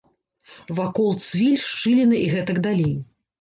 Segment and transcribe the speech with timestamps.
[0.79, 2.99] Вакол цвіль, шчыліны і гэтак далей.